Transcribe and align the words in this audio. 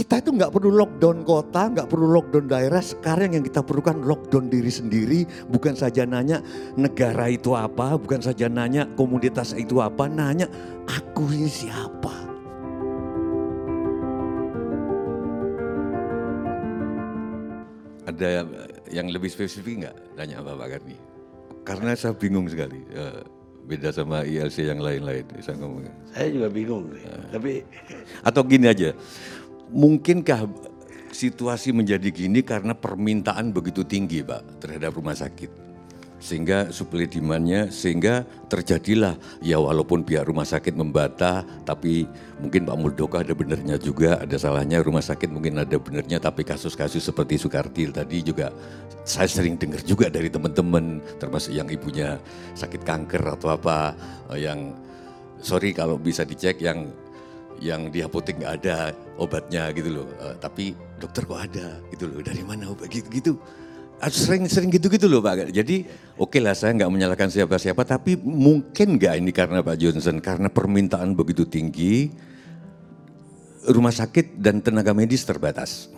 kita 0.00 0.16
itu 0.16 0.32
nggak 0.32 0.56
perlu 0.56 0.72
lockdown 0.80 1.28
kota, 1.28 1.68
nggak 1.76 1.92
perlu 1.92 2.08
lockdown 2.16 2.48
daerah. 2.48 2.80
Sekarang 2.80 3.36
yang 3.36 3.44
kita 3.44 3.60
perlukan 3.60 4.00
lockdown 4.00 4.48
diri 4.48 4.72
sendiri, 4.72 5.28
bukan 5.52 5.76
saja 5.76 6.08
nanya 6.08 6.40
negara 6.80 7.28
itu 7.28 7.52
apa, 7.52 8.00
bukan 8.00 8.24
saja 8.24 8.48
nanya 8.48 8.88
komunitas 8.96 9.52
itu 9.52 9.76
apa, 9.84 10.08
nanya 10.08 10.48
aku 10.88 11.28
ini 11.36 11.52
siapa. 11.52 12.16
Ada 18.08 18.48
yang 18.88 19.12
lebih 19.12 19.28
spesifik 19.28 19.84
nggak? 19.84 19.96
Nanya 20.16 20.40
apa 20.40 20.56
Pak 20.56 20.68
Karni? 20.80 20.96
Karena 21.60 21.92
saya 21.92 22.16
bingung 22.16 22.48
sekali. 22.48 22.80
Eh, 22.88 23.20
beda 23.68 23.92
sama 23.92 24.24
ILC 24.24 24.64
yang 24.64 24.80
lain-lain. 24.80 25.28
Saya 25.44 25.60
ngomong. 25.60 25.84
Saya 26.16 26.32
juga 26.32 26.48
bingung 26.48 26.88
nih. 26.88 27.04
Tapi 27.30 27.52
Atau 28.24 28.42
gini 28.48 28.66
aja, 28.66 28.96
mungkinkah 29.70 30.46
situasi 31.10 31.74
menjadi 31.74 32.10
gini 32.10 32.42
karena 32.46 32.74
permintaan 32.74 33.50
begitu 33.50 33.82
tinggi 33.82 34.22
Pak 34.22 34.62
terhadap 34.62 34.94
rumah 34.94 35.14
sakit? 35.14 35.70
Sehingga 36.20 36.68
supply 36.68 37.08
demand-nya, 37.08 37.72
sehingga 37.72 38.28
terjadilah 38.52 39.16
ya 39.40 39.56
walaupun 39.56 40.04
pihak 40.04 40.28
rumah 40.28 40.44
sakit 40.44 40.76
membantah, 40.76 41.48
tapi 41.64 42.04
mungkin 42.36 42.68
Pak 42.68 42.76
Muldoko 42.76 43.16
ada 43.16 43.32
benernya 43.32 43.80
juga, 43.80 44.20
ada 44.20 44.36
salahnya 44.36 44.84
rumah 44.84 45.00
sakit 45.00 45.32
mungkin 45.32 45.56
ada 45.56 45.80
benernya, 45.80 46.20
tapi 46.20 46.44
kasus-kasus 46.44 47.00
seperti 47.08 47.40
Soekartil 47.40 47.96
tadi 47.96 48.20
juga 48.20 48.52
saya 49.00 49.32
sering 49.32 49.56
dengar 49.56 49.80
juga 49.80 50.12
dari 50.12 50.28
teman-teman, 50.28 51.00
termasuk 51.16 51.56
yang 51.56 51.72
ibunya 51.72 52.20
sakit 52.52 52.84
kanker 52.84 53.24
atau 53.40 53.56
apa, 53.56 53.96
eh, 54.36 54.44
yang 54.44 54.76
sorry 55.40 55.72
kalau 55.72 55.96
bisa 55.96 56.28
dicek 56.28 56.60
yang 56.60 56.84
yang 57.60 57.92
di 57.92 58.00
apotek 58.00 58.40
nggak 58.40 58.54
ada 58.64 58.96
obatnya 59.20 59.68
gitu 59.76 60.00
loh. 60.00 60.08
Eh, 60.18 60.34
tapi 60.40 60.72
dokter 60.96 61.28
kok 61.28 61.38
ada 61.38 61.78
gitu 61.92 62.08
loh. 62.08 62.18
Dari 62.24 62.42
mana 62.42 62.72
obat 62.72 62.88
gitu 62.88 63.08
gitu. 63.12 63.32
Sering-sering 64.00 64.72
gitu-gitu 64.72 65.12
loh 65.12 65.20
Pak. 65.20 65.52
Jadi 65.52 65.84
oke 66.16 66.40
lah 66.40 66.56
saya 66.56 66.72
nggak 66.72 66.90
menyalahkan 66.90 67.28
siapa-siapa. 67.28 67.84
Tapi 67.84 68.16
mungkin 68.16 68.96
nggak 68.96 69.14
ini 69.20 69.30
karena 69.30 69.60
Pak 69.60 69.76
Johnson. 69.76 70.24
Karena 70.24 70.48
permintaan 70.48 71.12
begitu 71.12 71.44
tinggi. 71.44 72.08
Rumah 73.60 73.92
sakit 73.92 74.40
dan 74.40 74.64
tenaga 74.64 74.96
medis 74.96 75.20
terbatas. 75.28 75.92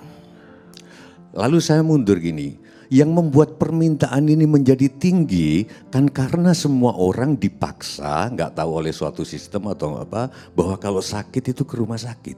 Lalu 1.31 1.63
saya 1.63 1.87
mundur 1.87 2.19
gini. 2.19 2.59
Yang 2.93 3.11
membuat 3.17 3.57
permintaan 3.57 4.29
ini 4.29 4.45
menjadi 4.45 4.85
tinggi 4.93 5.65
kan 5.89 6.13
karena 6.13 6.53
semua 6.53 6.93
orang 6.93 7.41
dipaksa, 7.41 8.29
nggak 8.29 8.53
tahu 8.53 8.85
oleh 8.85 8.93
suatu 8.93 9.25
sistem 9.25 9.73
atau 9.73 9.97
apa, 9.97 10.29
bahwa 10.53 10.77
kalau 10.77 11.01
sakit 11.01 11.57
itu 11.57 11.65
ke 11.65 11.81
rumah 11.81 11.97
sakit. 11.97 12.37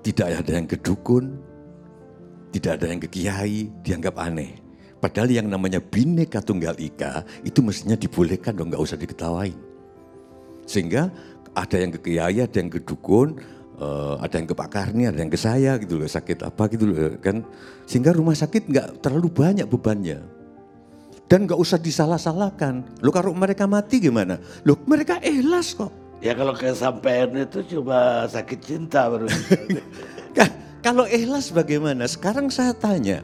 Tidak 0.00 0.24
ada 0.24 0.52
yang 0.56 0.64
ke 0.64 0.80
dukun, 0.80 1.36
tidak 2.48 2.80
ada 2.80 2.86
yang 2.88 3.00
ke 3.04 3.12
kiai, 3.12 3.68
dianggap 3.84 4.16
aneh. 4.24 4.56
Padahal 4.96 5.28
yang 5.28 5.52
namanya 5.52 5.76
bineka 5.76 6.40
tunggal 6.40 6.72
ika 6.80 7.28
itu 7.44 7.60
mestinya 7.60 8.00
dibolehkan 8.00 8.56
dong, 8.56 8.72
nggak 8.72 8.80
usah 8.80 8.96
diketawain. 8.96 9.58
Sehingga 10.64 11.12
ada 11.52 11.76
yang 11.76 11.92
ke 11.92 12.00
kiai, 12.00 12.40
ada 12.40 12.56
yang 12.56 12.72
ke 12.72 12.80
dukun, 12.80 13.36
eh, 13.76 14.14
ada 14.20 14.34
yang 14.36 14.48
ke 14.48 14.54
Pak 14.56 14.70
Karni, 14.72 15.04
ada 15.08 15.18
yang 15.20 15.32
ke 15.32 15.38
saya 15.40 15.76
gitu 15.80 16.00
loh, 16.00 16.08
sakit 16.08 16.44
apa 16.44 16.62
gitu 16.72 16.84
loh 16.88 17.16
kan. 17.20 17.44
Sehingga 17.84 18.12
rumah 18.16 18.34
sakit 18.34 18.68
nggak 18.68 18.86
terlalu 19.04 19.28
banyak 19.30 19.66
bebannya. 19.68 20.20
Dan 21.26 21.50
nggak 21.50 21.58
usah 21.58 21.78
disalah-salahkan. 21.82 23.02
Loh 23.02 23.10
kalau 23.10 23.34
mereka 23.34 23.66
mati 23.66 23.98
gimana? 23.98 24.38
Loh 24.62 24.78
mereka 24.86 25.18
ikhlas 25.18 25.74
kok. 25.74 25.90
ya 26.22 26.32
kalau 26.32 26.56
kesampaian 26.56 27.28
itu 27.34 27.60
cuma 27.76 28.24
sakit 28.24 28.58
cinta 28.62 29.04
baru. 29.10 29.28
Kah, 30.32 30.48
kalau 30.86 31.04
ikhlas 31.04 31.52
bagaimana? 31.52 32.08
Sekarang 32.08 32.48
saya 32.48 32.72
tanya, 32.72 33.20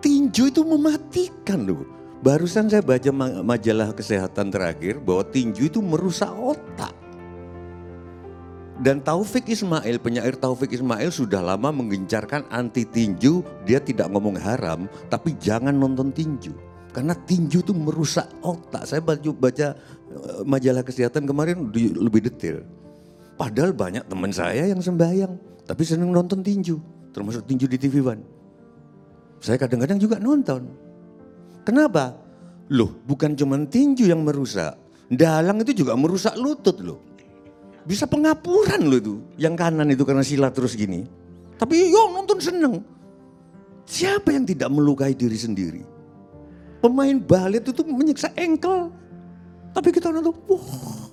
tinju 0.00 0.48
itu 0.48 0.62
mematikan 0.64 1.66
loh. 1.68 1.84
Barusan 2.22 2.70
saya 2.70 2.86
baca 2.86 3.10
ma- 3.10 3.42
majalah 3.42 3.90
kesehatan 3.90 4.54
terakhir 4.54 5.02
bahwa 5.02 5.26
tinju 5.26 5.66
itu 5.66 5.82
merusak 5.82 6.30
otak. 6.30 6.94
Dan 8.82 8.98
Taufik 8.98 9.46
Ismail, 9.46 10.02
penyair 10.02 10.34
Taufik 10.34 10.74
Ismail 10.74 11.14
sudah 11.14 11.38
lama 11.38 11.70
menggencarkan 11.70 12.50
anti 12.50 12.82
tinju. 12.82 13.46
Dia 13.62 13.78
tidak 13.78 14.10
ngomong 14.10 14.34
haram, 14.34 14.90
tapi 15.06 15.38
jangan 15.38 15.70
nonton 15.70 16.10
tinju. 16.10 16.50
Karena 16.90 17.14
tinju 17.14 17.62
itu 17.62 17.70
merusak 17.70 18.26
otak. 18.42 18.82
Saya 18.90 18.98
baca, 18.98 19.30
baca 19.30 19.78
eh, 19.78 20.42
majalah 20.42 20.82
kesehatan 20.82 21.30
kemarin 21.30 21.70
di- 21.70 21.94
lebih 21.94 22.26
detail. 22.26 22.66
Padahal 23.38 23.70
banyak 23.70 24.02
teman 24.10 24.34
saya 24.34 24.66
yang 24.66 24.82
sembahyang, 24.82 25.62
tapi 25.62 25.86
seneng 25.86 26.10
nonton 26.10 26.42
tinju. 26.42 26.74
Termasuk 27.14 27.46
tinju 27.46 27.70
di 27.70 27.78
TV 27.78 28.02
One. 28.02 28.26
Saya 29.38 29.62
kadang-kadang 29.62 30.02
juga 30.02 30.18
nonton. 30.18 30.66
Kenapa? 31.62 32.18
Loh, 32.74 32.98
bukan 33.06 33.38
cuma 33.38 33.62
tinju 33.62 34.10
yang 34.10 34.26
merusak. 34.26 34.74
Dalang 35.06 35.62
itu 35.62 35.86
juga 35.86 35.94
merusak 35.94 36.34
lutut 36.34 36.82
loh. 36.82 37.11
Bisa 37.82 38.06
pengapuran 38.06 38.86
loh 38.86 38.98
itu. 38.98 39.14
Yang 39.38 39.54
kanan 39.58 39.88
itu 39.90 40.02
karena 40.06 40.22
silat 40.22 40.54
terus 40.54 40.78
gini. 40.78 41.02
Tapi 41.58 41.90
yo 41.90 42.10
nonton 42.14 42.38
seneng. 42.38 42.82
Siapa 43.86 44.30
yang 44.30 44.46
tidak 44.46 44.70
melukai 44.70 45.12
diri 45.12 45.34
sendiri? 45.34 45.82
Pemain 46.82 47.18
balet 47.18 47.62
itu 47.62 47.82
menyiksa 47.86 48.30
engkel. 48.34 48.90
Tapi 49.72 49.88
kita 49.94 50.10
nonton, 50.10 50.34
wah. 50.50 51.10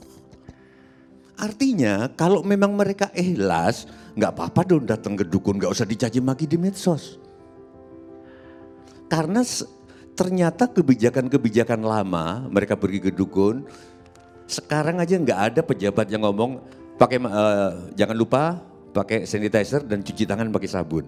Artinya 1.40 2.12
kalau 2.20 2.44
memang 2.44 2.76
mereka 2.76 3.08
ikhlas, 3.16 3.88
nggak 4.20 4.32
apa-apa 4.36 4.62
dong 4.68 4.84
datang 4.84 5.16
ke 5.16 5.24
dukun, 5.24 5.56
nggak 5.56 5.72
usah 5.72 5.88
dicaci 5.88 6.20
maki 6.20 6.44
di 6.44 6.60
medsos. 6.60 7.16
Karena 9.08 9.42
ternyata 10.20 10.68
kebijakan-kebijakan 10.68 11.80
lama 11.80 12.44
mereka 12.52 12.76
pergi 12.76 13.00
ke 13.08 13.12
dukun. 13.16 13.64
Sekarang 14.50 14.98
aja 14.98 15.14
nggak 15.14 15.40
ada 15.54 15.62
pejabat 15.62 16.10
yang 16.10 16.26
ngomong 16.26 16.58
pakai 16.98 17.22
eh, 17.22 17.72
jangan 17.94 18.18
lupa 18.18 18.58
pakai 18.90 19.30
sanitizer 19.30 19.86
dan 19.86 20.02
cuci 20.02 20.26
tangan 20.26 20.50
pakai 20.50 20.66
sabun. 20.66 21.06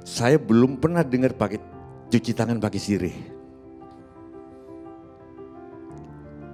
Saya 0.00 0.40
belum 0.40 0.80
pernah 0.80 1.04
dengar 1.04 1.36
pakai 1.36 1.60
cuci 2.08 2.32
tangan 2.32 2.56
pakai 2.56 2.80
sirih. 2.80 3.16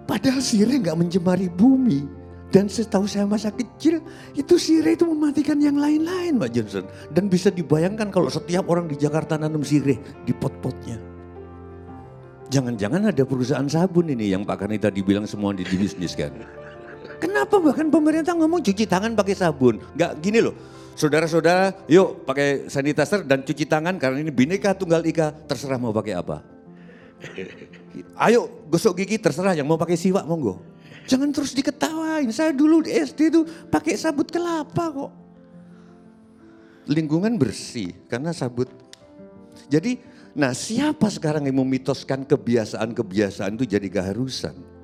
Padahal 0.04 0.42
sirih 0.42 0.82
nggak 0.82 0.98
mencemari 0.98 1.46
bumi. 1.46 2.26
Dan 2.50 2.70
setahu 2.70 3.06
saya 3.06 3.26
masa 3.26 3.50
kecil 3.50 3.98
itu 4.34 4.54
sirih 4.54 4.94
itu 4.94 5.02
mematikan 5.06 5.58
yang 5.58 5.74
lain-lain 5.74 6.38
Mbak 6.38 6.50
Johnson. 6.54 6.84
Dan 7.10 7.26
bisa 7.30 7.50
dibayangkan 7.54 8.10
kalau 8.10 8.30
setiap 8.30 8.66
orang 8.66 8.90
di 8.90 8.98
Jakarta 8.98 9.38
nanam 9.38 9.62
sirih 9.62 9.98
di 10.26 10.30
pot-potnya. 10.34 11.13
Jangan-jangan 12.54 13.10
ada 13.10 13.22
perusahaan 13.26 13.66
sabun 13.66 14.14
ini 14.14 14.30
yang 14.30 14.46
Pak 14.46 14.62
Karni 14.62 14.78
tadi 14.78 15.02
bilang 15.02 15.26
semua 15.26 15.50
di 15.50 15.66
bisnis 15.66 16.14
kan. 16.14 16.30
Kenapa 17.18 17.58
bahkan 17.58 17.90
pemerintah 17.90 18.30
ngomong 18.30 18.62
cuci 18.62 18.86
tangan 18.86 19.18
pakai 19.18 19.34
sabun? 19.34 19.82
Nggak 19.98 20.22
gini 20.22 20.38
loh. 20.38 20.54
Saudara-saudara, 20.94 21.74
yuk 21.90 22.22
pakai 22.22 22.70
sanitizer 22.70 23.26
dan 23.26 23.42
cuci 23.42 23.66
tangan 23.66 23.98
karena 23.98 24.22
ini 24.22 24.30
bineka 24.30 24.70
tunggal 24.78 25.02
ika, 25.02 25.34
terserah 25.50 25.82
mau 25.82 25.90
pakai 25.90 26.14
apa. 26.14 26.46
Ayo 28.22 28.46
gosok 28.70 29.02
gigi 29.02 29.18
terserah 29.18 29.58
yang 29.58 29.66
mau 29.66 29.74
pakai 29.74 29.98
siwak 29.98 30.22
monggo. 30.22 30.62
Jangan 31.10 31.34
terus 31.34 31.58
diketawain. 31.58 32.30
Saya 32.30 32.54
dulu 32.54 32.86
di 32.86 32.94
SD 32.94 33.34
itu 33.34 33.42
pakai 33.66 33.98
sabut 33.98 34.30
kelapa 34.30 34.94
kok. 34.94 35.10
Lingkungan 36.86 37.34
bersih 37.34 37.90
karena 38.06 38.30
sabut. 38.30 38.70
Jadi, 39.66 39.98
nah 40.34 40.50
siapa 40.50 41.06
sekarang 41.08 41.46
yang 41.46 41.62
memitoskan 41.62 42.26
kebiasaan-kebiasaan 42.26 43.54
itu 43.54 43.64
jadi 43.78 43.88
keharusan? 43.88 44.74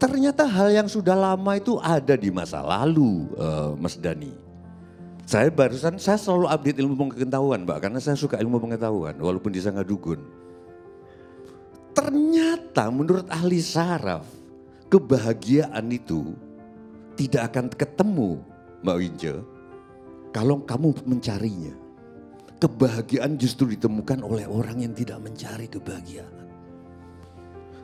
Ternyata 0.00 0.48
hal 0.48 0.72
yang 0.72 0.88
sudah 0.88 1.12
lama 1.12 1.60
itu 1.60 1.76
ada 1.76 2.16
di 2.16 2.32
masa 2.32 2.64
lalu, 2.64 3.28
eh, 3.36 3.70
Mas 3.76 4.00
Dani. 4.00 4.32
Saya 5.28 5.52
barusan, 5.52 6.00
saya 6.00 6.16
selalu 6.16 6.48
update 6.48 6.80
ilmu 6.80 6.94
pengetahuan, 6.96 7.62
Mbak, 7.68 7.78
karena 7.86 8.00
saya 8.00 8.16
suka 8.16 8.40
ilmu 8.40 8.58
pengetahuan, 8.58 9.14
walaupun 9.20 9.52
di 9.52 9.60
sana 9.60 9.84
dukun. 9.84 10.18
Ternyata 11.92 12.88
menurut 12.88 13.28
ahli 13.28 13.60
saraf, 13.60 14.24
kebahagiaan 14.88 15.84
itu 15.92 16.32
tidak 17.14 17.52
akan 17.52 17.68
ketemu, 17.68 18.30
Mbak 18.80 18.96
Wince, 18.96 19.34
kalau 20.32 20.64
kamu 20.64 20.96
mencarinya. 21.04 21.74
Kebahagiaan 22.60 23.40
justru 23.40 23.72
ditemukan 23.72 24.20
oleh 24.20 24.44
orang 24.44 24.84
yang 24.84 24.92
tidak 24.92 25.16
mencari 25.24 25.64
kebahagiaan. 25.64 26.40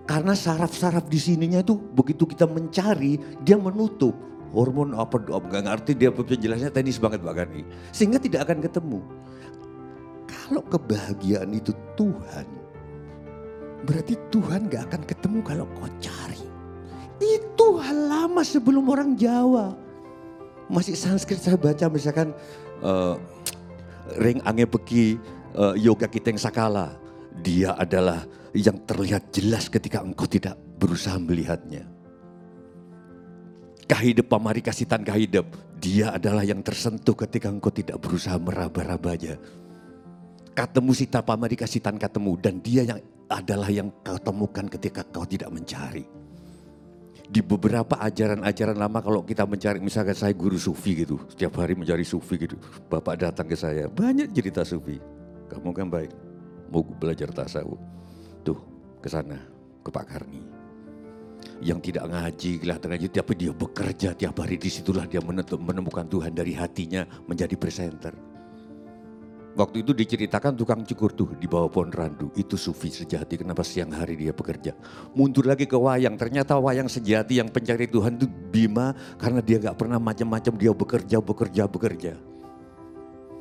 Karena 0.07 0.37
saraf-saraf 0.39 1.11
di 1.11 1.19
sininya 1.19 1.65
itu 1.65 1.75
begitu 1.75 2.29
kita 2.29 2.47
mencari, 2.47 3.19
dia 3.43 3.59
menutup. 3.59 4.15
Hormon 4.55 4.95
apa, 4.95 5.19
nggak 5.19 5.65
ngerti 5.67 5.93
dia 5.99 6.15
penjelasnya 6.15 6.71
teknis 6.71 7.03
banget 7.03 7.25
Pak 7.25 7.35
Gani. 7.35 7.67
Sehingga 7.91 8.23
tidak 8.23 8.47
akan 8.47 8.63
ketemu. 8.63 9.01
Kalau 10.29 10.63
kebahagiaan 10.63 11.51
itu 11.51 11.75
Tuhan, 11.99 12.47
berarti 13.83 14.15
Tuhan 14.31 14.71
gak 14.71 14.91
akan 14.91 15.03
ketemu 15.03 15.39
kalau 15.43 15.67
kau 15.75 15.91
cari. 15.99 16.43
Itu 17.19 17.83
hal 17.83 17.99
lama 18.07 18.47
sebelum 18.47 18.87
orang 18.87 19.19
Jawa. 19.19 19.75
Masih 20.71 20.95
Sanskrit 20.95 21.43
saya 21.43 21.59
baca 21.59 21.87
misalkan 21.91 22.31
uh, 22.83 23.19
Ring 24.15 24.39
Ange 24.47 24.71
Beki 24.71 25.19
uh, 25.59 25.75
Yoga 25.75 26.07
Kiteng 26.07 26.39
Sakala. 26.39 26.95
Dia 27.37 27.77
adalah 27.77 28.25
yang 28.57 28.81
terlihat 28.89 29.35
jelas 29.35 29.69
ketika 29.69 30.01
engkau 30.01 30.25
tidak 30.25 30.57
berusaha 30.81 31.19
melihatnya. 31.21 31.85
Kahidep 33.87 34.27
pamari 34.27 34.65
kasitan 34.65 35.03
kahidep. 35.03 35.47
Dia 35.77 36.17
adalah 36.17 36.43
yang 36.43 36.65
tersentuh 36.65 37.15
ketika 37.15 37.53
engkau 37.53 37.71
tidak 37.71 38.01
berusaha 38.01 38.41
meraba-rabanya. 38.41 39.37
Katemu 40.57 40.93
sita 40.97 41.21
pamari 41.21 41.55
kasitan 41.55 42.01
katemu. 42.01 42.33
Dan 42.41 42.65
dia 42.65 42.83
yang 42.83 42.99
adalah 43.29 43.69
yang 43.69 43.93
kau 44.01 44.17
temukan 44.17 44.67
ketika 44.71 45.05
kau 45.07 45.27
tidak 45.29 45.53
mencari 45.53 46.26
di 47.27 47.43
beberapa 47.43 47.99
ajaran-ajaran 47.99 48.79
lama 48.79 49.03
kalau 49.03 49.27
kita 49.27 49.43
mencari 49.43 49.83
misalkan 49.83 50.15
saya 50.15 50.31
guru 50.31 50.57
sufi 50.57 51.03
gitu 51.03 51.19
setiap 51.27 51.59
hari 51.59 51.75
mencari 51.75 52.07
sufi 52.07 52.39
gitu 52.39 52.55
bapak 52.87 53.19
datang 53.19 53.51
ke 53.51 53.59
saya 53.59 53.91
banyak 53.91 54.31
cerita 54.31 54.63
sufi. 54.63 54.99
Kamu 55.47 55.71
kan 55.71 55.87
baik 55.87 56.11
mau 56.71 56.83
belajar 56.83 57.31
tasawuf. 57.31 57.79
Tuh 58.43 58.59
ke 58.99 59.09
sana 59.11 59.39
ke 59.83 59.91
Pak 59.91 60.07
Karni. 60.07 60.43
Yang 61.63 61.91
tidak 61.91 62.11
ngaji 62.11 62.51
kelihatan 62.59 62.89
ngaji 62.93 63.07
tapi 63.09 63.33
dia 63.39 63.53
bekerja 63.55 64.09
tiap 64.13 64.37
hari 64.43 64.59
di 64.59 64.69
situlah 64.69 65.07
dia 65.09 65.23
menemukan 65.23 66.05
Tuhan 66.05 66.35
dari 66.35 66.53
hatinya 66.53 67.07
menjadi 67.25 67.55
presenter 67.57 68.36
Waktu 69.57 69.81
itu 69.81 69.97
diceritakan 69.97 70.53
tukang 70.53 70.85
cukur 70.85 71.17
tuh 71.17 71.33
di 71.41 71.49
bawah 71.49 71.73
pohon 71.73 71.89
randu. 71.89 72.29
Itu 72.37 72.61
sufi 72.61 72.93
sejati 72.93 73.41
kenapa 73.41 73.65
siang 73.65 73.89
hari 73.89 74.21
dia 74.21 74.37
bekerja. 74.37 74.77
Mundur 75.17 75.49
lagi 75.49 75.65
ke 75.65 75.81
wayang. 75.81 76.21
Ternyata 76.21 76.61
wayang 76.61 76.93
sejati 76.93 77.41
yang 77.41 77.49
pencari 77.49 77.89
Tuhan 77.89 78.21
itu 78.21 78.29
Bima. 78.29 78.93
Karena 79.17 79.41
dia 79.41 79.57
gak 79.57 79.81
pernah 79.81 79.97
macam-macam 79.97 80.53
dia 80.61 80.77
bekerja, 80.77 81.25
bekerja, 81.25 81.63
bekerja. 81.73 82.13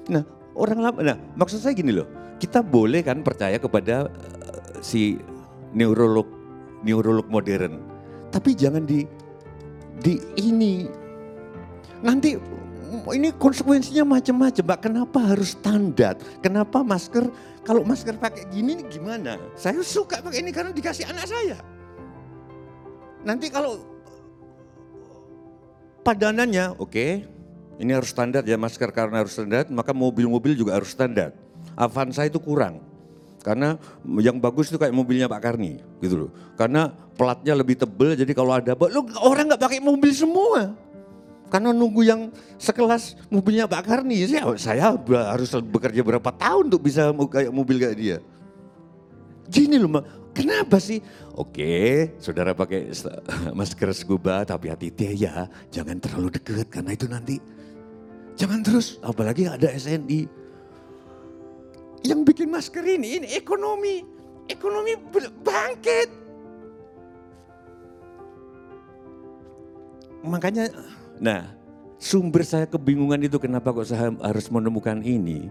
Nah 0.08 0.24
orang 0.56 0.80
lama, 0.80 1.00
nah 1.04 1.18
maksud 1.36 1.60
saya 1.60 1.76
gini 1.76 1.92
loh. 1.92 2.08
Kita 2.40 2.64
boleh 2.64 3.04
kan 3.04 3.20
percaya 3.20 3.60
kepada 3.60 4.08
uh, 4.08 4.80
si 4.80 5.20
neurolog, 5.76 6.32
neurolog 6.88 7.28
modern. 7.28 7.76
Tapi 8.32 8.56
jangan 8.56 8.88
di, 8.88 9.04
di 10.00 10.16
ini. 10.40 10.88
Nanti 12.00 12.40
ini 13.14 13.30
konsekuensinya 13.36 14.06
macam-macam, 14.06 14.64
Mbak. 14.64 14.80
Kenapa 14.86 15.20
harus 15.34 15.58
standar? 15.58 16.16
Kenapa 16.40 16.82
masker, 16.86 17.28
kalau 17.66 17.82
masker 17.82 18.16
pakai 18.18 18.48
gini 18.54 18.82
gimana? 18.88 19.38
Saya 19.58 19.82
suka 19.82 20.22
pakai 20.22 20.42
ini 20.46 20.54
karena 20.54 20.72
dikasih 20.72 21.10
anak 21.10 21.26
saya. 21.26 21.58
Nanti 23.26 23.50
kalau 23.50 23.82
padanannya, 26.06 26.78
oke, 26.78 26.94
okay, 26.94 27.26
ini 27.82 27.92
harus 27.92 28.14
standar 28.14 28.46
ya 28.46 28.56
masker 28.56 28.94
karena 28.94 29.26
harus 29.26 29.34
standar, 29.34 29.66
maka 29.74 29.92
mobil-mobil 29.92 30.54
juga 30.54 30.78
harus 30.78 30.94
standar. 30.94 31.34
Avanza 31.74 32.24
itu 32.24 32.38
kurang. 32.38 32.80
Karena 33.46 33.78
yang 34.18 34.42
bagus 34.42 34.74
itu 34.74 34.82
kayak 34.82 34.90
mobilnya 34.90 35.30
Pak 35.30 35.38
Karni 35.38 35.78
gitu 36.02 36.26
loh. 36.26 36.32
Karena 36.58 36.90
platnya 37.14 37.54
lebih 37.54 37.78
tebel 37.78 38.18
jadi 38.18 38.34
kalau 38.34 38.58
ada 38.58 38.74
lo 38.74 39.06
orang 39.22 39.54
nggak 39.54 39.62
pakai 39.62 39.78
mobil 39.78 40.10
semua. 40.10 40.74
Karena 41.46 41.70
nunggu 41.70 42.02
yang 42.02 42.22
sekelas 42.58 43.30
mobilnya 43.30 43.70
Pak 43.70 43.86
Karni, 43.86 44.26
saya, 44.26 44.50
saya 44.58 44.98
harus 44.98 45.50
bekerja 45.70 46.02
berapa 46.02 46.34
tahun 46.34 46.74
untuk 46.74 46.90
bisa 46.90 47.14
kayak 47.14 47.54
mobil 47.54 47.78
kayak 47.78 47.98
dia. 47.98 48.18
Gini 49.46 49.78
loh, 49.78 50.02
kenapa 50.34 50.82
sih? 50.82 50.98
Oke, 51.38 52.18
saudara 52.18 52.58
pakai 52.58 52.90
masker 53.60 53.94
scuba 53.94 54.42
tapi 54.42 54.74
hati-hati 54.74 55.22
ya, 55.22 55.46
jangan 55.70 56.02
terlalu 56.02 56.34
dekat 56.34 56.66
karena 56.66 56.92
itu 56.98 57.06
nanti 57.06 57.38
jangan 58.34 58.66
terus, 58.66 58.98
apalagi 59.06 59.46
ada 59.46 59.70
SNI. 59.70 60.26
Yang 62.06 62.20
bikin 62.26 62.50
masker 62.50 62.86
ini, 62.86 63.22
ini 63.22 63.28
ekonomi, 63.38 64.02
ekonomi 64.50 64.94
bangkit. 65.46 66.10
Makanya 70.26 70.74
Nah, 71.20 71.48
sumber 71.96 72.44
saya 72.44 72.68
kebingungan 72.68 73.24
itu 73.24 73.40
kenapa 73.40 73.72
kok 73.72 73.88
saya 73.88 74.12
harus 74.20 74.48
menemukan 74.52 75.00
ini. 75.00 75.48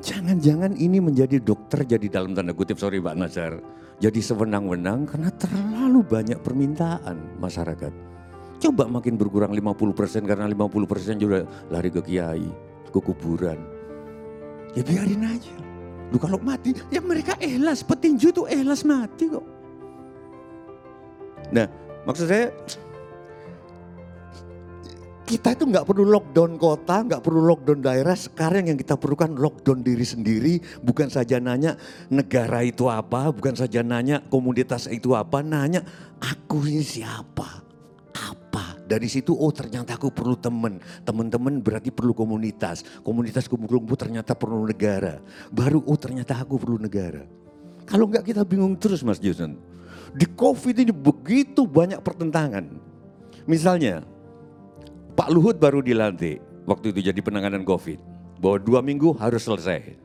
Jangan-jangan 0.00 0.76
ini 0.80 0.96
menjadi 0.96 1.36
dokter 1.40 1.84
jadi 1.84 2.08
dalam 2.08 2.32
tanda 2.32 2.56
kutip, 2.56 2.80
sorry 2.80 3.00
Pak 3.00 3.16
Nazar. 3.20 3.60
Jadi 4.00 4.20
sewenang-wenang 4.24 5.04
karena 5.04 5.28
terlalu 5.36 6.00
banyak 6.00 6.40
permintaan 6.40 7.36
masyarakat. 7.36 7.92
Coba 8.60 8.88
makin 8.88 9.16
berkurang 9.20 9.52
50% 9.52 10.24
karena 10.24 10.48
50% 10.48 11.20
juga 11.20 11.44
lari 11.68 11.92
ke 11.92 12.00
kiai, 12.00 12.48
ke 12.88 12.98
kuburan. 13.00 13.60
Ya 14.72 14.80
biarin 14.84 15.24
aja. 15.24 15.52
Lu 16.12 16.16
kalau 16.16 16.40
mati, 16.40 16.72
ya 16.88 17.00
mereka 17.04 17.36
ikhlas. 17.36 17.84
Petinju 17.84 18.32
itu 18.32 18.42
ikhlas 18.48 18.84
mati 18.88 19.28
kok. 19.28 19.44
Nah, 21.52 21.68
maksud 22.08 22.24
saya 22.28 22.52
kita 25.30 25.54
itu 25.54 25.62
nggak 25.62 25.86
perlu 25.86 26.10
lockdown 26.10 26.58
kota, 26.58 27.06
nggak 27.06 27.22
perlu 27.22 27.46
lockdown 27.46 27.78
daerah. 27.78 28.18
Sekarang 28.18 28.66
yang 28.66 28.74
kita 28.74 28.98
perlukan 28.98 29.30
lockdown 29.30 29.86
diri 29.86 30.02
sendiri. 30.02 30.58
Bukan 30.82 31.06
saja 31.06 31.38
nanya 31.38 31.78
negara 32.10 32.66
itu 32.66 32.90
apa, 32.90 33.30
bukan 33.30 33.54
saja 33.54 33.86
nanya 33.86 34.26
komunitas 34.26 34.90
itu 34.90 35.14
apa, 35.14 35.38
nanya 35.38 35.86
aku 36.18 36.66
ini 36.66 36.82
siapa, 36.82 37.62
apa. 38.10 38.82
Dari 38.90 39.06
situ 39.06 39.30
oh 39.30 39.54
ternyata 39.54 39.94
aku 39.94 40.10
perlu 40.10 40.34
teman, 40.34 40.82
teman-teman 41.06 41.62
berarti 41.62 41.94
perlu 41.94 42.10
komunitas, 42.10 42.82
komunitas 43.06 43.46
kumpul-kumpul 43.46 43.94
ternyata 43.94 44.34
perlu 44.34 44.66
negara. 44.66 45.22
Baru 45.54 45.86
oh 45.86 45.94
ternyata 45.94 46.42
aku 46.42 46.58
perlu 46.58 46.82
negara. 46.82 47.22
Kalau 47.86 48.10
nggak 48.10 48.34
kita 48.34 48.42
bingung 48.42 48.74
terus 48.74 49.06
Mas 49.06 49.22
Jason. 49.22 49.54
Di 50.10 50.26
COVID 50.26 50.74
ini 50.74 50.90
begitu 50.90 51.70
banyak 51.70 52.02
pertentangan. 52.02 52.66
Misalnya 53.46 54.02
Pak 55.20 55.28
Luhut 55.28 55.60
baru 55.60 55.84
dilantik 55.84 56.40
waktu 56.64 56.96
itu 56.96 57.12
jadi 57.12 57.20
penanganan 57.20 57.60
COVID. 57.68 58.00
Bahwa 58.40 58.56
dua 58.56 58.80
minggu 58.80 59.12
harus 59.20 59.44
selesai. 59.44 60.00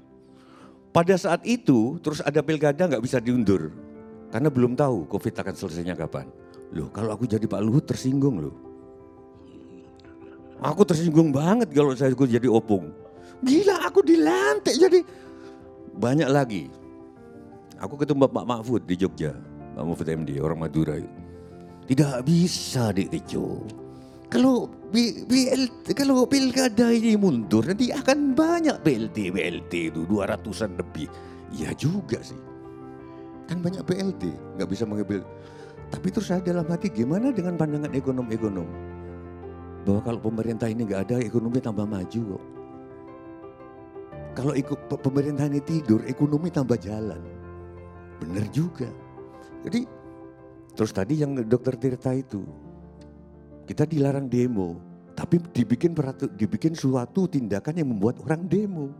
Pada 0.91 1.15
saat 1.15 1.39
itu 1.47 1.95
terus 2.03 2.19
ada 2.19 2.43
pilkada 2.43 2.83
nggak 2.83 2.99
bisa 2.99 3.23
diundur. 3.23 3.71
Karena 4.27 4.51
belum 4.51 4.75
tahu 4.75 5.07
COVID 5.07 5.39
akan 5.39 5.55
selesainya 5.55 5.95
kapan. 5.95 6.27
Loh 6.75 6.91
kalau 6.91 7.15
aku 7.15 7.31
jadi 7.31 7.47
Pak 7.47 7.63
Luhut 7.63 7.87
tersinggung 7.87 8.43
loh. 8.43 8.59
Aku 10.59 10.83
tersinggung 10.83 11.31
banget 11.31 11.71
kalau 11.71 11.95
saya 11.95 12.11
jadi 12.11 12.51
opung. 12.51 12.91
Gila 13.39 13.87
aku 13.87 14.03
dilantik 14.03 14.75
jadi 14.75 14.99
banyak 15.95 16.27
lagi. 16.27 16.67
Aku 17.79 17.95
ketemu 17.95 18.27
Pak 18.27 18.43
Mahfud 18.43 18.83
di 18.83 18.99
Jogja. 18.99 19.31
Pak 19.79 19.83
Mahfud 19.87 20.11
MD 20.11 20.43
orang 20.43 20.59
Madura. 20.59 20.99
Tidak 21.87 22.19
bisa 22.27 22.91
Dik 22.91 23.15
Tejo. 23.15 23.63
Kalau 24.25 24.67
BLT, 24.89 25.93
kalau 25.93 26.25
pilkada 26.25 26.89
ini 26.89 27.13
mundur 27.13 27.61
nanti 27.67 27.93
akan 27.93 28.33
banyak 28.33 28.81
BLT, 28.81 29.29
BLT 29.29 29.93
itu 29.93 30.01
200-an 30.09 30.81
lebih. 30.81 31.07
Iya 31.53 31.71
juga 31.77 32.17
sih. 32.25 32.39
Kan 33.45 33.61
banyak 33.61 33.85
BLT, 33.85 34.33
nggak 34.57 34.69
bisa 34.69 34.83
mengambil. 34.89 35.21
Tapi 35.93 36.07
terus 36.09 36.33
saya 36.33 36.41
dalam 36.41 36.65
hati 36.65 36.89
gimana 36.89 37.29
dengan 37.29 37.53
pandangan 37.53 37.93
ekonom-ekonom? 37.93 38.65
Bahwa 39.85 40.01
kalau 40.01 40.17
pemerintah 40.17 40.65
ini 40.65 40.89
nggak 40.89 41.01
ada, 41.05 41.15
ekonomi 41.21 41.61
tambah 41.61 41.85
maju 41.85 42.21
kok. 42.33 42.43
Kalau 44.35 44.51
pemerintah 44.99 45.45
ini 45.45 45.61
tidur, 45.61 46.01
ekonomi 46.09 46.49
tambah 46.49 46.75
jalan. 46.81 47.21
Benar 48.19 48.49
juga. 48.49 48.89
Jadi 49.61 49.85
terus 50.73 50.91
tadi 50.91 51.21
yang 51.21 51.37
dokter 51.45 51.77
Tirta 51.77 52.11
itu, 52.17 52.41
kita 53.65 53.83
dilarang 53.89 54.29
demo, 54.29 54.77
tapi 55.17 55.41
dibikin 55.51 55.97
peratu, 55.97 56.29
dibikin 56.29 56.77
suatu 56.77 57.25
tindakan 57.25 57.81
yang 57.81 57.89
membuat 57.89 58.21
orang 58.21 58.45
demo. 58.45 58.93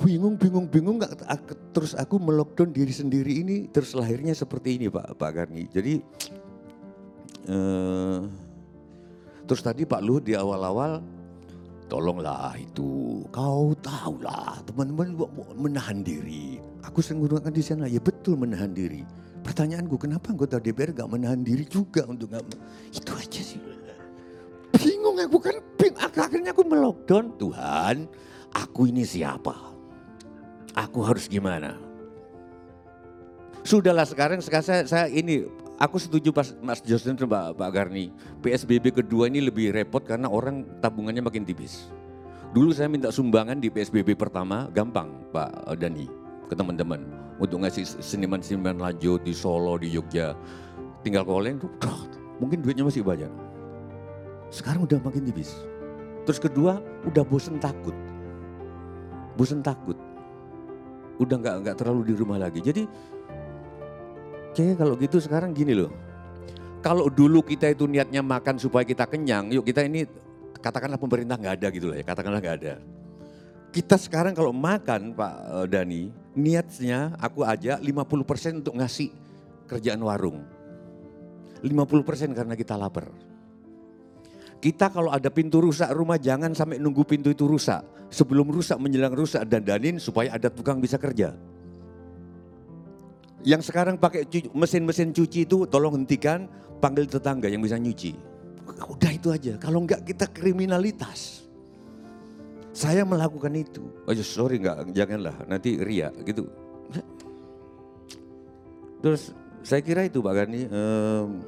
Bingung, 0.00 0.38
bingung, 0.38 0.70
bingung 0.70 0.96
nggak 1.02 1.12
terus 1.74 1.92
aku 1.98 2.16
melockdown 2.16 2.70
diri 2.72 2.94
sendiri 2.94 3.42
ini 3.42 3.68
terus 3.68 3.92
lahirnya 3.92 4.32
seperti 4.32 4.78
ini 4.78 4.86
Pak 4.86 5.18
Pak 5.18 5.30
Karni. 5.34 5.66
Jadi 5.68 5.94
eh, 7.50 8.20
terus 9.44 9.60
tadi 9.60 9.84
Pak 9.84 10.00
Luhut 10.00 10.24
di 10.24 10.38
awal-awal 10.38 11.04
tolonglah 11.90 12.54
itu 12.56 13.26
kau 13.34 13.74
tahulah 13.82 14.62
teman-teman 14.62 15.18
menahan 15.58 16.00
diri. 16.06 16.62
Aku 16.86 17.02
sering 17.02 17.26
gunakan 17.26 17.52
di 17.52 17.60
sana 17.60 17.84
ya 17.90 18.00
betul 18.00 18.38
menahan 18.40 18.72
diri 18.72 19.04
Pertanyaanku, 19.40 19.96
kenapa 19.96 20.30
anggota 20.30 20.60
DPR 20.60 20.92
gak 20.92 21.08
menahan 21.08 21.40
diri 21.40 21.64
juga 21.64 22.04
untuk 22.04 22.32
gak... 22.32 22.44
Itu 22.92 23.12
aja 23.16 23.40
sih. 23.40 23.60
Bingung 24.76 25.18
aku 25.18 25.38
kan, 25.42 25.56
bing, 25.76 25.96
akhirnya 25.98 26.52
aku 26.52 26.62
melockdown. 26.64 27.36
Tuhan, 27.36 27.96
aku 28.54 28.88
ini 28.88 29.04
siapa? 29.04 29.52
Aku 30.76 31.02
harus 31.02 31.26
gimana? 31.26 31.74
Sudahlah 33.66 34.08
sekarang, 34.08 34.40
sekarang 34.40 34.64
saya, 34.64 34.82
saya 34.88 35.06
ini 35.10 35.44
aku 35.76 36.00
setuju 36.00 36.32
pas 36.32 36.54
Mas 36.64 36.80
Justin 36.80 37.18
dan 37.18 37.28
Pak, 37.28 37.60
Pak 37.60 37.70
Garni. 37.74 38.08
PSBB 38.40 39.02
kedua 39.04 39.28
ini 39.28 39.44
lebih 39.44 39.74
repot 39.74 40.00
karena 40.00 40.30
orang 40.30 40.64
tabungannya 40.80 41.20
makin 41.20 41.44
tipis. 41.44 41.92
Dulu 42.56 42.72
saya 42.72 42.88
minta 42.88 43.12
sumbangan 43.12 43.60
di 43.60 43.68
PSBB 43.68 44.16
pertama, 44.16 44.70
gampang 44.72 45.12
Pak 45.30 45.76
Dani 45.76 46.08
ke 46.48 46.54
teman-teman 46.56 47.29
untuk 47.40 47.64
ngasih 47.64 47.82
seniman-seniman 47.98 48.76
lanjut 48.78 49.24
di 49.24 49.32
Solo, 49.32 49.80
di 49.80 49.88
Jogja. 49.90 50.36
Tinggal 51.00 51.24
calling 51.24 51.56
mungkin 52.38 52.60
duitnya 52.60 52.84
masih 52.84 53.00
banyak. 53.00 53.32
Sekarang 54.52 54.84
udah 54.84 55.00
makin 55.00 55.24
tipis. 55.24 55.56
Terus 56.28 56.36
kedua, 56.36 56.84
udah 57.08 57.24
bosen 57.24 57.56
takut. 57.56 57.96
Bosen 59.34 59.64
takut. 59.64 59.96
Udah 61.16 61.40
nggak 61.40 61.56
nggak 61.64 61.76
terlalu 61.80 62.12
di 62.12 62.14
rumah 62.16 62.36
lagi. 62.36 62.60
Jadi 62.60 62.84
Kayaknya 64.50 64.76
kalau 64.82 64.94
gitu 64.98 65.16
sekarang 65.22 65.50
gini 65.54 65.78
loh. 65.78 65.90
Kalau 66.80 67.12
dulu 67.12 67.44
kita 67.44 67.70
itu 67.70 67.84
niatnya 67.84 68.24
makan 68.24 68.56
supaya 68.56 68.82
kita 68.88 69.04
kenyang, 69.04 69.52
yuk 69.52 69.68
kita 69.68 69.84
ini 69.84 70.08
katakanlah 70.58 70.96
pemerintah 70.96 71.36
nggak 71.36 71.54
ada 71.60 71.68
gitu 71.68 71.92
lah 71.92 71.96
ya, 72.00 72.04
katakanlah 72.08 72.40
nggak 72.40 72.56
ada. 72.64 72.74
Kita 73.70 73.94
sekarang 73.94 74.34
kalau 74.34 74.50
makan 74.50 75.14
Pak 75.14 75.34
eh, 75.46 75.66
Dani, 75.70 76.02
niatnya 76.34 77.14
aku 77.22 77.46
aja 77.46 77.78
50% 77.78 78.66
untuk 78.66 78.74
ngasih 78.74 79.10
kerjaan 79.70 80.02
warung. 80.02 80.42
50% 81.62 82.34
karena 82.34 82.54
kita 82.58 82.74
lapar. 82.74 83.12
Kita 84.60 84.92
kalau 84.92 85.08
ada 85.08 85.32
pintu 85.32 85.62
rusak 85.62 85.88
rumah 85.94 86.20
jangan 86.20 86.52
sampai 86.52 86.76
nunggu 86.76 87.06
pintu 87.06 87.32
itu 87.32 87.48
rusak. 87.48 87.80
Sebelum 88.10 88.50
rusak 88.50 88.76
menjelang 88.76 89.14
rusak 89.14 89.46
dan 89.46 89.64
danin 89.64 89.96
supaya 90.02 90.34
ada 90.34 90.50
tukang 90.50 90.82
bisa 90.82 90.98
kerja. 90.98 91.32
Yang 93.40 93.72
sekarang 93.72 93.96
pakai 93.96 94.28
mesin-mesin 94.52 95.16
cuci 95.16 95.48
itu 95.48 95.64
tolong 95.64 95.96
hentikan, 95.96 96.44
panggil 96.82 97.08
tetangga 97.08 97.48
yang 97.48 97.64
bisa 97.64 97.80
nyuci. 97.80 98.12
Udah 98.84 99.12
itu 99.14 99.32
aja, 99.32 99.56
kalau 99.56 99.80
enggak 99.80 100.04
kita 100.04 100.28
kriminalitas. 100.28 101.48
Saya 102.70 103.02
melakukan 103.02 103.50
itu. 103.54 103.82
Oh 104.06 104.14
sorry 104.22 104.62
enggak, 104.62 104.86
janganlah 104.94 105.34
nanti 105.50 105.76
ria 105.82 106.14
gitu. 106.22 106.46
Terus 109.02 109.34
saya 109.64 109.80
kira 109.82 110.06
itu 110.06 110.22
Pak 110.22 110.34
Gani, 110.36 110.60
um, 110.70 111.42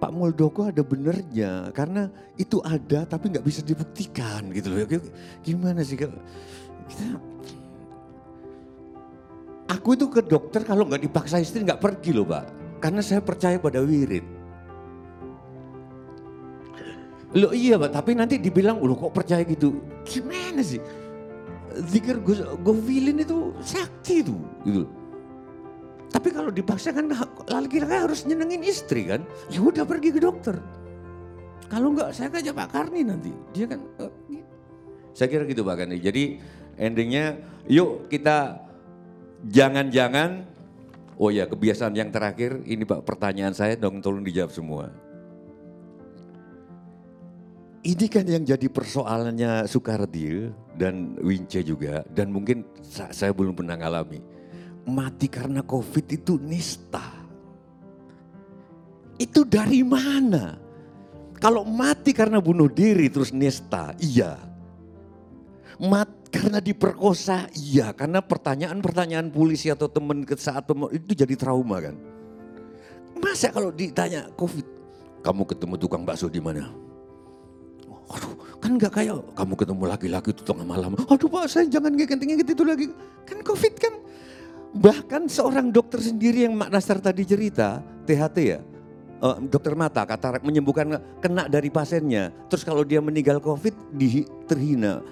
Pak 0.00 0.10
Muldoko 0.16 0.72
ada 0.72 0.80
benernya 0.80 1.68
karena 1.76 2.08
itu 2.40 2.58
ada 2.64 3.04
tapi 3.04 3.28
nggak 3.36 3.44
bisa 3.44 3.60
dibuktikan 3.60 4.48
gitu 4.56 4.72
loh. 4.72 4.88
Gimana 5.44 5.84
sih 5.84 6.00
kita 6.00 6.16
Aku 9.70 9.94
itu 9.94 10.10
ke 10.10 10.24
dokter 10.24 10.66
kalau 10.66 10.88
nggak 10.88 11.06
dipaksa 11.06 11.38
istri 11.38 11.62
nggak 11.62 11.78
pergi 11.78 12.10
loh 12.16 12.26
pak. 12.26 12.44
Karena 12.82 13.04
saya 13.04 13.20
percaya 13.22 13.60
pada 13.60 13.84
wirid. 13.84 14.39
Loh 17.36 17.54
iya 17.54 17.78
pak, 17.78 17.94
tapi 17.94 18.18
nanti 18.18 18.42
dibilang, 18.42 18.82
loh 18.82 18.98
kok 18.98 19.14
percaya 19.14 19.46
gitu. 19.46 19.78
Gimana 20.02 20.62
sih? 20.64 20.82
Zikir 21.86 22.18
gofilin 22.64 23.22
itu 23.22 23.54
sakti 23.62 24.26
itu. 24.26 24.34
Gitu. 24.66 24.82
Tapi 26.10 26.28
kalau 26.34 26.50
dipaksa 26.50 26.90
kan 26.90 27.06
laki-laki 27.46 27.94
harus 27.94 28.26
nyenengin 28.26 28.66
istri 28.66 29.06
kan. 29.06 29.22
Ya 29.46 29.62
udah 29.62 29.86
pergi 29.86 30.10
ke 30.10 30.18
dokter. 30.18 30.58
Kalau 31.70 31.94
enggak 31.94 32.10
saya 32.10 32.34
ngajak 32.34 32.54
Pak 32.58 32.68
Karni 32.74 33.06
nanti. 33.06 33.30
Dia 33.54 33.70
kan, 33.70 33.78
uh, 34.02 34.10
saya 35.14 35.30
kira 35.30 35.46
gitu 35.46 35.62
Pak 35.62 35.86
Karni. 35.86 36.02
Jadi 36.02 36.42
endingnya 36.74 37.38
yuk 37.70 38.10
kita 38.10 38.66
Jangan-jangan, 39.40 40.44
oh 41.16 41.32
ya 41.32 41.48
kebiasaan 41.48 41.96
yang 41.96 42.12
terakhir, 42.12 42.60
ini 42.68 42.84
Pak 42.84 43.08
pertanyaan 43.08 43.56
saya 43.56 43.72
dong 43.72 44.04
tolong 44.04 44.20
dijawab 44.20 44.52
semua. 44.52 44.92
Ini 47.80 48.06
kan 48.12 48.28
yang 48.28 48.44
jadi 48.44 48.68
persoalannya 48.68 49.64
Soekardi 49.64 50.52
dan 50.76 51.16
Wince 51.16 51.64
juga, 51.64 52.04
dan 52.12 52.28
mungkin 52.28 52.68
saya 52.84 53.32
belum 53.32 53.56
pernah 53.56 53.72
ngalami. 53.80 54.20
Mati 54.84 55.32
karena 55.32 55.64
COVID 55.64 56.06
itu 56.12 56.36
nista. 56.36 57.00
Itu 59.16 59.48
dari 59.48 59.80
mana? 59.80 60.60
Kalau 61.40 61.64
mati 61.64 62.12
karena 62.12 62.36
bunuh 62.36 62.68
diri 62.68 63.08
terus 63.08 63.32
nista, 63.32 63.96
iya. 63.96 64.36
Mati 65.80 66.28
karena 66.28 66.60
diperkosa, 66.60 67.48
iya. 67.56 67.96
Karena 67.96 68.20
pertanyaan-pertanyaan 68.20 69.32
polisi 69.32 69.72
atau 69.72 69.88
teman 69.88 70.20
saat 70.36 70.68
itu 70.92 71.16
jadi 71.16 71.32
trauma 71.32 71.80
kan. 71.80 71.96
Masa 73.24 73.48
kalau 73.48 73.72
ditanya 73.72 74.28
COVID, 74.36 74.66
kamu 75.24 75.42
ketemu 75.48 75.74
tukang 75.80 76.04
bakso 76.04 76.28
di 76.28 76.44
mana? 76.44 76.89
Aduh, 78.10 78.34
kan 78.58 78.74
nggak 78.74 78.92
kayak 78.92 79.16
kamu 79.38 79.54
ketemu 79.54 79.82
laki-laki 79.86 80.28
itu 80.34 80.42
tengah 80.42 80.66
malam. 80.66 80.98
Aduh 80.98 81.28
pak, 81.30 81.46
saya 81.46 81.66
jangan 81.70 81.94
ngegent-ngegent 81.94 82.50
itu 82.50 82.64
lagi. 82.66 82.86
Kan 83.22 83.38
COVID 83.46 83.74
kan. 83.78 83.94
Bahkan 84.70 85.22
seorang 85.26 85.70
dokter 85.74 85.98
sendiri 85.98 86.46
yang 86.46 86.54
Mak 86.54 86.70
Nasar 86.70 87.02
tadi 87.02 87.26
cerita, 87.26 87.82
THT 88.06 88.36
ya, 88.38 88.58
uh, 89.18 89.42
dokter 89.42 89.74
mata 89.74 90.06
katarak 90.06 90.46
menyembuhkan 90.46 90.94
kena 91.18 91.50
dari 91.50 91.74
pasiennya. 91.74 92.30
Terus 92.46 92.62
kalau 92.62 92.86
dia 92.86 93.02
meninggal 93.02 93.42
COVID, 93.42 93.74
di, 93.94 94.22
terhina 94.46 95.02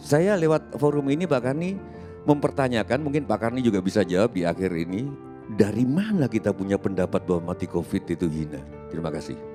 saya 0.00 0.34
lewat 0.34 0.74
forum 0.80 1.06
ini 1.12 1.28
Pak 1.28 1.40
Karni 1.44 1.78
mempertanyakan, 2.26 2.98
mungkin 3.04 3.22
Pak 3.28 3.38
Karni 3.38 3.60
juga 3.62 3.78
bisa 3.84 4.02
jawab 4.02 4.34
di 4.34 4.42
akhir 4.42 4.72
ini, 4.74 5.06
dari 5.54 5.84
mana 5.84 6.26
kita 6.26 6.50
punya 6.50 6.80
pendapat 6.80 7.22
bahwa 7.22 7.54
mati 7.54 7.68
COVID 7.68 8.02
itu 8.16 8.26
hina? 8.26 8.58
Terima 8.90 9.12
kasih. 9.12 9.53